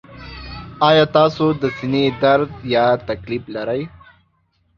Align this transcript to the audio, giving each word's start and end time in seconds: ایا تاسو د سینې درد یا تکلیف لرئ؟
ایا 0.89 1.05
تاسو 1.17 1.45
د 1.61 1.63
سینې 1.77 2.03
درد 2.23 2.51
یا 2.75 2.85
تکلیف 3.09 3.43
لرئ؟ 3.55 3.81